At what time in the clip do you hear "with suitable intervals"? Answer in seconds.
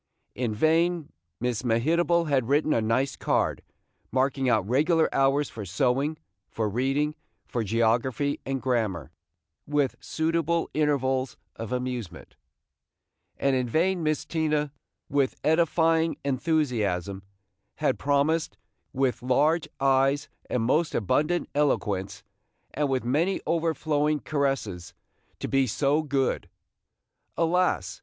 9.67-11.37